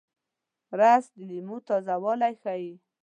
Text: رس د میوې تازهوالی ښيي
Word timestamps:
رس 0.79 1.05
د 1.15 1.17
میوې 1.27 1.57
تازهوالی 1.67 2.33
ښيي 2.41 2.73